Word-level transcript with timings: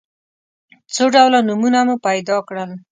څو 0.93 1.03
ډوله 1.13 1.39
نومونه 1.47 1.79
مو 1.87 1.95
پیدا 2.05 2.37
کړل. 2.47 2.71